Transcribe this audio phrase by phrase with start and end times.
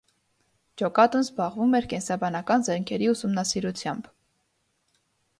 [0.81, 4.09] Ջոկատն զբաղվում էր կենսաբանական զենքերի ուսումնասիրությամբ։